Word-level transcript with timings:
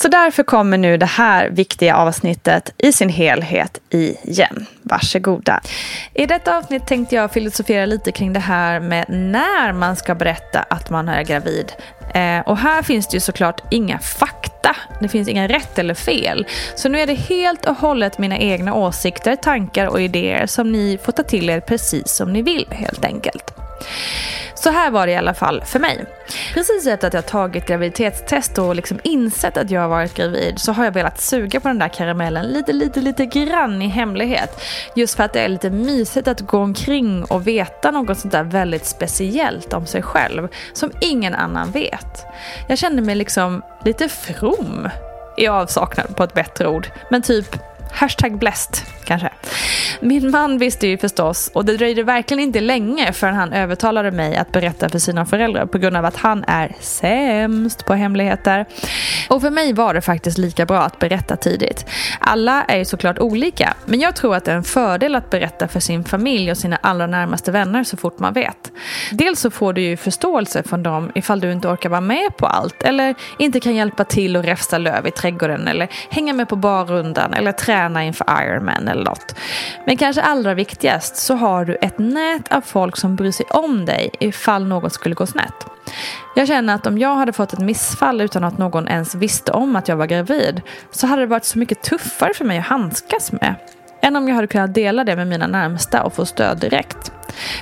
Så 0.00 0.08
därför 0.08 0.42
kommer 0.42 0.78
nu 0.78 0.96
det 0.96 1.06
här 1.06 1.50
viktiga 1.50 1.96
avsnittet 1.96 2.72
i 2.78 2.92
sin 2.92 3.08
helhet 3.08 3.80
igen. 3.90 4.66
Varsågoda. 4.82 5.60
I 6.14 6.26
detta 6.26 6.56
avsnitt 6.56 6.86
tänkte 6.86 7.14
jag 7.14 7.32
filosofera 7.32 7.86
lite 7.86 8.12
kring 8.12 8.32
det 8.32 8.40
här 8.40 8.80
med 8.80 9.04
när 9.08 9.72
man 9.72 9.96
ska 9.96 10.14
berätta 10.14 10.60
att 10.60 10.90
man 10.90 11.08
är 11.08 11.22
gravid. 11.22 11.72
Eh, 12.14 12.40
och 12.40 12.58
här 12.58 12.82
finns 12.82 13.08
det 13.08 13.16
ju 13.16 13.20
såklart 13.20 13.60
inga 13.70 13.98
fakta. 13.98 14.76
Det 15.00 15.08
finns 15.08 15.28
inga 15.28 15.48
rätt 15.48 15.78
eller 15.78 15.94
fel. 15.94 16.46
Så 16.76 16.88
nu 16.88 17.00
är 17.00 17.06
det 17.06 17.14
helt 17.14 17.66
och 17.66 17.76
hållet 17.76 18.18
mina 18.18 18.38
egna 18.38 18.74
åsikter, 18.74 19.36
tankar 19.36 19.86
och 19.86 20.00
idéer 20.00 20.46
som 20.46 20.72
ni 20.72 20.98
får 21.04 21.12
ta 21.12 21.22
till 21.22 21.50
er 21.50 21.60
precis 21.60 22.08
som 22.08 22.32
ni 22.32 22.42
vill 22.42 22.66
helt 22.70 23.04
enkelt. 23.04 23.54
Så 24.62 24.70
här 24.70 24.90
var 24.90 25.06
det 25.06 25.12
i 25.12 25.16
alla 25.16 25.34
fall 25.34 25.64
för 25.64 25.78
mig. 25.78 26.06
Precis 26.54 26.86
efter 26.86 27.08
att 27.08 27.14
jag 27.14 27.26
tagit 27.26 27.66
graviditetstest 27.66 28.58
och 28.58 28.76
liksom 28.76 28.98
insett 29.02 29.56
att 29.56 29.70
jag 29.70 29.88
varit 29.88 30.14
gravid 30.14 30.58
så 30.58 30.72
har 30.72 30.84
jag 30.84 30.92
velat 30.92 31.20
suga 31.20 31.60
på 31.60 31.68
den 31.68 31.78
där 31.78 31.88
karamellen 31.88 32.46
lite, 32.46 32.72
lite, 32.72 33.00
lite 33.00 33.26
grann 33.26 33.82
i 33.82 33.88
hemlighet. 33.88 34.60
Just 34.96 35.16
för 35.16 35.24
att 35.24 35.32
det 35.32 35.40
är 35.40 35.48
lite 35.48 35.70
mysigt 35.70 36.28
att 36.28 36.40
gå 36.40 36.58
omkring 36.58 37.24
och 37.24 37.46
veta 37.46 37.90
något 37.90 38.18
sånt 38.18 38.32
där 38.32 38.44
väldigt 38.44 38.86
speciellt 38.86 39.72
om 39.72 39.86
sig 39.86 40.02
själv 40.02 40.48
som 40.72 40.90
ingen 41.00 41.34
annan 41.34 41.70
vet. 41.70 42.26
Jag 42.68 42.78
kände 42.78 43.02
mig 43.02 43.14
liksom 43.14 43.62
lite 43.84 44.08
from 44.08 44.88
i 45.36 45.48
avsaknad 45.48 46.16
på 46.16 46.24
ett 46.24 46.34
bättre 46.34 46.68
ord. 46.68 46.88
Men 47.10 47.22
typ 47.22 47.56
Hashtag 47.92 48.38
blessed, 48.38 48.86
kanske. 49.04 49.30
Min 50.00 50.30
man 50.30 50.58
visste 50.58 50.86
ju 50.86 50.98
förstås 50.98 51.50
och 51.54 51.64
det 51.64 51.76
dröjde 51.76 52.02
verkligen 52.02 52.42
inte 52.42 52.60
länge 52.60 53.12
förrän 53.12 53.34
han 53.34 53.52
övertalade 53.52 54.10
mig 54.10 54.36
att 54.36 54.52
berätta 54.52 54.88
för 54.88 54.98
sina 54.98 55.26
föräldrar 55.26 55.66
på 55.66 55.78
grund 55.78 55.96
av 55.96 56.04
att 56.04 56.16
han 56.16 56.44
är 56.46 56.76
sämst 56.80 57.86
på 57.86 57.94
hemligheter. 57.94 58.66
Och 59.28 59.40
för 59.40 59.50
mig 59.50 59.72
var 59.72 59.94
det 59.94 60.00
faktiskt 60.00 60.38
lika 60.38 60.66
bra 60.66 60.80
att 60.80 60.98
berätta 60.98 61.36
tidigt. 61.36 61.86
Alla 62.20 62.64
är 62.64 62.76
ju 62.76 62.84
såklart 62.84 63.18
olika, 63.18 63.74
men 63.86 64.00
jag 64.00 64.16
tror 64.16 64.36
att 64.36 64.44
det 64.44 64.52
är 64.52 64.56
en 64.56 64.64
fördel 64.64 65.14
att 65.14 65.30
berätta 65.30 65.68
för 65.68 65.80
sin 65.80 66.04
familj 66.04 66.50
och 66.50 66.58
sina 66.58 66.78
allra 66.82 67.06
närmaste 67.06 67.52
vänner 67.52 67.84
så 67.84 67.96
fort 67.96 68.18
man 68.18 68.32
vet. 68.32 68.72
Dels 69.12 69.40
så 69.40 69.50
får 69.50 69.72
du 69.72 69.80
ju 69.80 69.96
förståelse 69.96 70.62
från 70.62 70.82
dem 70.82 71.10
ifall 71.14 71.40
du 71.40 71.52
inte 71.52 71.68
orkar 71.68 71.88
vara 71.88 72.00
med 72.00 72.36
på 72.36 72.46
allt 72.46 72.82
eller 72.82 73.14
inte 73.38 73.60
kan 73.60 73.74
hjälpa 73.74 74.04
till 74.04 74.36
och 74.36 74.44
räfsa 74.44 74.78
löv 74.78 75.06
i 75.06 75.10
trädgården 75.10 75.68
eller 75.68 75.88
hänga 76.10 76.32
med 76.32 76.48
på 76.48 76.56
barrundan 76.56 77.34
eller 77.34 77.52
träna 77.52 78.04
inför 78.04 78.26
Ironman 78.42 78.88
eller 78.88 79.04
något. 79.04 79.34
Men 79.86 79.96
kanske 79.96 80.22
allra 80.22 80.54
viktigast 80.54 81.16
så 81.16 81.34
har 81.34 81.64
du 81.64 81.74
ett 81.80 81.98
nät 81.98 82.52
av 82.52 82.60
folk 82.60 82.96
som 82.96 83.16
bryr 83.16 83.32
sig 83.32 83.46
om 83.46 83.84
dig 83.84 84.10
ifall 84.20 84.66
något 84.66 84.92
skulle 84.92 85.14
gå 85.14 85.26
snett. 85.26 85.66
Jag 86.38 86.48
känner 86.48 86.74
att 86.74 86.86
om 86.86 86.98
jag 86.98 87.14
hade 87.14 87.32
fått 87.32 87.52
ett 87.52 87.58
missfall 87.58 88.20
utan 88.20 88.44
att 88.44 88.58
någon 88.58 88.88
ens 88.88 89.14
visste 89.14 89.52
om 89.52 89.76
att 89.76 89.88
jag 89.88 89.96
var 89.96 90.06
gravid 90.06 90.62
så 90.90 91.06
hade 91.06 91.22
det 91.22 91.26
varit 91.26 91.44
så 91.44 91.58
mycket 91.58 91.82
tuffare 91.82 92.34
för 92.34 92.44
mig 92.44 92.58
att 92.58 92.66
handskas 92.66 93.32
med 93.32 93.54
än 94.02 94.16
om 94.16 94.28
jag 94.28 94.34
hade 94.34 94.46
kunnat 94.46 94.74
dela 94.74 95.04
det 95.04 95.16
med 95.16 95.26
mina 95.26 95.46
närmsta 95.46 96.02
och 96.02 96.14
få 96.14 96.26
stöd 96.26 96.58
direkt. 96.58 97.12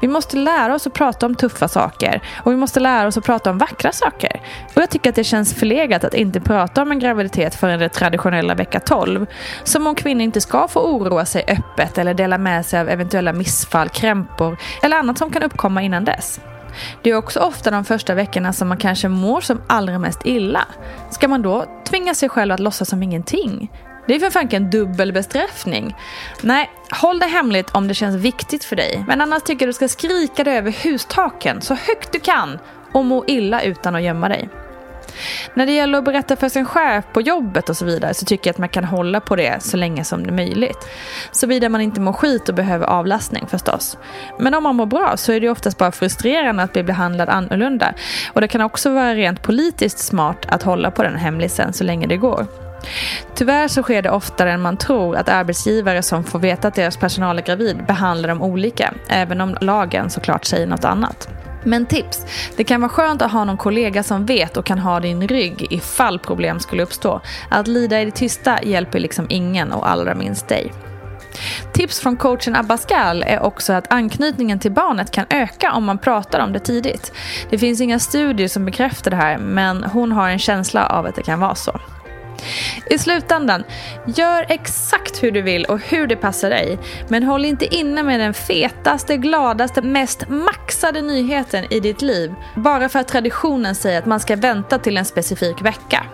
Vi 0.00 0.08
måste 0.08 0.36
lära 0.36 0.74
oss 0.74 0.86
att 0.86 0.92
prata 0.92 1.26
om 1.26 1.34
tuffa 1.34 1.68
saker 1.68 2.22
och 2.36 2.52
vi 2.52 2.56
måste 2.56 2.80
lära 2.80 3.08
oss 3.08 3.16
att 3.16 3.24
prata 3.24 3.50
om 3.50 3.58
vackra 3.58 3.92
saker. 3.92 4.40
Och 4.74 4.82
jag 4.82 4.90
tycker 4.90 5.10
att 5.10 5.16
det 5.16 5.24
känns 5.24 5.54
förlegat 5.54 6.04
att 6.04 6.14
inte 6.14 6.40
prata 6.40 6.82
om 6.82 6.90
en 6.90 6.98
graviditet 6.98 7.54
förrän 7.54 7.80
det 7.80 7.88
traditionella 7.88 8.54
vecka 8.54 8.80
12. 8.80 9.26
Som 9.64 9.86
om 9.86 9.94
kvinnor 9.94 10.22
inte 10.22 10.40
ska 10.40 10.68
få 10.68 10.80
oroa 10.80 11.24
sig 11.24 11.44
öppet 11.48 11.98
eller 11.98 12.14
dela 12.14 12.38
med 12.38 12.66
sig 12.66 12.80
av 12.80 12.88
eventuella 12.88 13.32
missfall, 13.32 13.88
krämpor 13.88 14.56
eller 14.82 14.96
annat 14.96 15.18
som 15.18 15.30
kan 15.30 15.42
uppkomma 15.42 15.82
innan 15.82 16.04
dess. 16.04 16.40
Det 17.02 17.10
är 17.10 17.14
också 17.14 17.40
ofta 17.40 17.70
de 17.70 17.84
första 17.84 18.14
veckorna 18.14 18.52
som 18.52 18.68
man 18.68 18.78
kanske 18.78 19.08
mår 19.08 19.40
som 19.40 19.62
allra 19.66 19.98
mest 19.98 20.20
illa. 20.26 20.64
Ska 21.10 21.28
man 21.28 21.42
då 21.42 21.66
tvinga 21.88 22.14
sig 22.14 22.28
själv 22.28 22.52
att 22.52 22.60
låtsas 22.60 22.88
som 22.88 23.02
ingenting? 23.02 23.70
Det 24.06 24.14
är 24.14 24.20
för 24.20 24.30
fanken 24.30 24.70
dubbel 24.70 25.12
bestraffning. 25.12 25.96
Nej, 26.40 26.70
håll 26.90 27.18
det 27.18 27.26
hemligt 27.26 27.70
om 27.70 27.88
det 27.88 27.94
känns 27.94 28.16
viktigt 28.16 28.64
för 28.64 28.76
dig. 28.76 29.04
Men 29.08 29.20
annars 29.20 29.42
tycker 29.42 29.66
jag 29.66 29.68
du 29.68 29.72
ska 29.72 29.88
skrika 29.88 30.44
dig 30.44 30.56
över 30.58 30.84
hustaken 30.84 31.60
så 31.60 31.74
högt 31.74 32.12
du 32.12 32.20
kan 32.20 32.58
och 32.92 33.04
må 33.04 33.24
illa 33.26 33.62
utan 33.62 33.94
att 33.94 34.02
gömma 34.02 34.28
dig. 34.28 34.48
När 35.54 35.66
det 35.66 35.72
gäller 35.72 35.98
att 35.98 36.04
berätta 36.04 36.36
för 36.36 36.48
sin 36.48 36.66
chef 36.66 37.04
på 37.12 37.20
jobbet 37.20 37.68
och 37.68 37.76
så 37.76 37.84
vidare 37.84 38.14
så 38.14 38.24
tycker 38.24 38.48
jag 38.48 38.54
att 38.54 38.58
man 38.58 38.68
kan 38.68 38.84
hålla 38.84 39.20
på 39.20 39.36
det 39.36 39.62
så 39.62 39.76
länge 39.76 40.04
som 40.04 40.22
det 40.22 40.30
är 40.30 40.34
möjligt. 40.34 40.88
Såvida 41.32 41.68
man 41.68 41.80
inte 41.80 42.00
mår 42.00 42.12
skit 42.12 42.48
och 42.48 42.54
behöver 42.54 42.86
avlastning 42.86 43.46
förstås. 43.46 43.98
Men 44.38 44.54
om 44.54 44.62
man 44.62 44.76
mår 44.76 44.86
bra 44.86 45.16
så 45.16 45.32
är 45.32 45.40
det 45.40 45.48
oftast 45.48 45.78
bara 45.78 45.92
frustrerande 45.92 46.62
att 46.62 46.72
bli 46.72 46.82
behandlad 46.82 47.28
annorlunda. 47.28 47.94
Och 48.32 48.40
det 48.40 48.48
kan 48.48 48.60
också 48.60 48.90
vara 48.90 49.14
rent 49.14 49.42
politiskt 49.42 49.98
smart 49.98 50.46
att 50.48 50.62
hålla 50.62 50.90
på 50.90 51.02
den 51.02 51.16
hemlisen 51.16 51.72
så 51.72 51.84
länge 51.84 52.06
det 52.06 52.16
går. 52.16 52.46
Tyvärr 53.34 53.68
så 53.68 53.82
sker 53.82 54.02
det 54.02 54.10
oftare 54.10 54.52
än 54.52 54.60
man 54.60 54.76
tror 54.76 55.16
att 55.16 55.28
arbetsgivare 55.28 56.02
som 56.02 56.24
får 56.24 56.38
veta 56.38 56.68
att 56.68 56.74
deras 56.74 56.96
personal 56.96 57.38
är 57.38 57.42
gravid 57.42 57.84
behandlar 57.86 58.28
dem 58.28 58.42
olika, 58.42 58.94
även 59.08 59.40
om 59.40 59.56
lagen 59.60 60.10
såklart 60.10 60.44
säger 60.44 60.66
något 60.66 60.84
annat. 60.84 61.28
Men 61.64 61.86
tips, 61.86 62.26
det 62.56 62.64
kan 62.64 62.80
vara 62.80 62.88
skönt 62.88 63.22
att 63.22 63.32
ha 63.32 63.44
någon 63.44 63.56
kollega 63.56 64.02
som 64.02 64.26
vet 64.26 64.56
och 64.56 64.64
kan 64.64 64.78
ha 64.78 65.00
din 65.00 65.28
rygg 65.28 65.66
ifall 65.70 66.18
problem 66.18 66.60
skulle 66.60 66.82
uppstå. 66.82 67.20
Att 67.48 67.68
lida 67.68 68.02
i 68.02 68.04
det 68.04 68.10
tysta 68.10 68.62
hjälper 68.62 69.00
liksom 69.00 69.26
ingen 69.28 69.72
och 69.72 69.90
allra 69.90 70.14
minst 70.14 70.48
dig. 70.48 70.72
Tips 71.72 72.00
från 72.00 72.16
coachen 72.16 72.56
Abascal 72.56 73.22
är 73.22 73.42
också 73.42 73.72
att 73.72 73.92
anknytningen 73.92 74.58
till 74.58 74.72
barnet 74.72 75.10
kan 75.10 75.26
öka 75.30 75.72
om 75.72 75.84
man 75.84 75.98
pratar 75.98 76.40
om 76.40 76.52
det 76.52 76.58
tidigt. 76.58 77.12
Det 77.50 77.58
finns 77.58 77.80
inga 77.80 77.98
studier 77.98 78.48
som 78.48 78.64
bekräftar 78.64 79.10
det 79.10 79.16
här 79.16 79.38
men 79.38 79.84
hon 79.84 80.12
har 80.12 80.28
en 80.28 80.38
känsla 80.38 80.86
av 80.86 81.06
att 81.06 81.14
det 81.14 81.22
kan 81.22 81.40
vara 81.40 81.54
så. 81.54 81.80
I 82.90 82.98
slutändan, 82.98 83.64
gör 84.06 84.46
exakt 84.48 85.22
hur 85.22 85.30
du 85.30 85.42
vill 85.42 85.64
och 85.64 85.78
hur 85.78 86.06
det 86.06 86.16
passar 86.16 86.50
dig. 86.50 86.78
Men 87.08 87.22
håll 87.22 87.44
inte 87.44 87.74
inne 87.74 88.02
med 88.02 88.20
den 88.20 88.34
fetaste, 88.34 89.16
gladaste, 89.16 89.82
mest 89.82 90.28
maxade 90.28 91.02
nyheten 91.02 91.72
i 91.72 91.80
ditt 91.80 92.02
liv. 92.02 92.34
Bara 92.56 92.88
för 92.88 92.98
att 92.98 93.08
traditionen 93.08 93.74
säger 93.74 93.98
att 93.98 94.06
man 94.06 94.20
ska 94.20 94.36
vänta 94.36 94.78
till 94.78 94.96
en 94.96 95.04
specifik 95.04 95.62
vecka. 95.62 96.06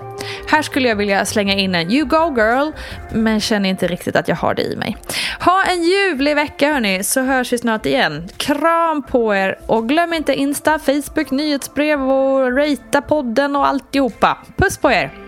Här 0.46 0.62
skulle 0.62 0.88
jag 0.88 0.96
vilja 0.96 1.24
slänga 1.24 1.54
in 1.54 1.74
en 1.74 1.92
You 1.92 2.04
go 2.04 2.34
girl, 2.36 2.72
men 3.12 3.40
känner 3.40 3.68
inte 3.68 3.86
riktigt 3.86 4.16
att 4.16 4.28
jag 4.28 4.36
har 4.36 4.54
det 4.54 4.62
i 4.62 4.76
mig. 4.76 4.96
Ha 5.40 5.64
en 5.64 5.82
ljuvlig 5.82 6.34
vecka 6.34 6.72
hörni, 6.72 7.04
så 7.04 7.20
hörs 7.20 7.52
vi 7.52 7.58
snart 7.58 7.86
igen. 7.86 8.28
Kram 8.36 9.02
på 9.02 9.34
er 9.34 9.58
och 9.66 9.88
glöm 9.88 10.12
inte 10.12 10.34
Insta, 10.34 10.78
Facebook, 10.78 11.30
nyhetsbrev 11.30 12.02
och 12.02 12.56
ratea 12.56 13.02
podden 13.02 13.56
och 13.56 13.66
alltihopa. 13.66 14.38
Puss 14.56 14.78
på 14.78 14.90
er! 14.90 15.27